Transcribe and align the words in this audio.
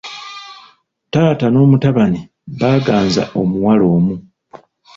Taata 1.11 1.45
n'omutabani 1.49 2.19
baaganza 2.59 3.23
omuwala 3.41 3.85
omu. 3.95 4.15